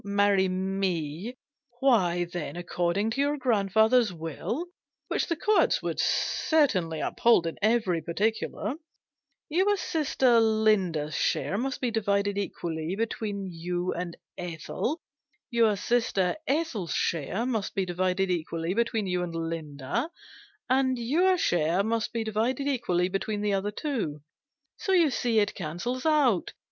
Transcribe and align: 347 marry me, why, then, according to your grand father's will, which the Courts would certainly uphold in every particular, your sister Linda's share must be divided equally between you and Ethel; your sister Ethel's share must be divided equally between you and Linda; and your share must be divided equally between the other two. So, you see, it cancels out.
347 0.03 0.15
marry 0.15 0.49
me, 0.49 1.37
why, 1.79 2.23
then, 2.25 2.55
according 2.55 3.11
to 3.11 3.21
your 3.21 3.37
grand 3.37 3.71
father's 3.71 4.11
will, 4.11 4.65
which 5.09 5.27
the 5.27 5.35
Courts 5.35 5.83
would 5.83 5.99
certainly 5.99 6.99
uphold 6.99 7.45
in 7.45 7.55
every 7.61 8.01
particular, 8.01 8.73
your 9.47 9.77
sister 9.77 10.39
Linda's 10.39 11.13
share 11.13 11.55
must 11.55 11.81
be 11.81 11.91
divided 11.91 12.35
equally 12.35 12.95
between 12.95 13.45
you 13.45 13.93
and 13.93 14.17
Ethel; 14.39 14.99
your 15.51 15.75
sister 15.75 16.35
Ethel's 16.47 16.93
share 16.95 17.45
must 17.45 17.75
be 17.75 17.85
divided 17.85 18.31
equally 18.31 18.73
between 18.73 19.05
you 19.05 19.21
and 19.21 19.35
Linda; 19.35 20.09
and 20.67 20.97
your 20.97 21.37
share 21.37 21.83
must 21.83 22.11
be 22.11 22.23
divided 22.23 22.67
equally 22.67 23.07
between 23.07 23.41
the 23.41 23.53
other 23.53 23.69
two. 23.69 24.19
So, 24.77 24.93
you 24.93 25.11
see, 25.11 25.37
it 25.37 25.53
cancels 25.53 26.07
out. 26.07 26.53